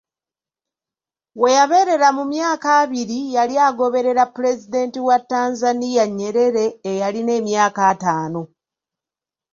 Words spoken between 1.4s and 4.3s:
We yabeerera mu myaka abiri, yali agoberera